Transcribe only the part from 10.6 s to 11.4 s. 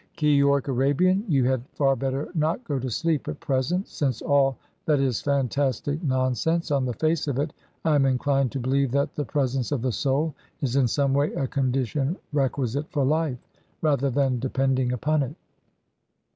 in some way